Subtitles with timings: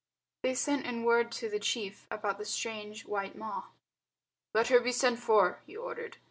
[0.41, 3.65] They sent in word to the chief about the strange white Ma.
[4.51, 6.17] "Let her be sent for," he ordered.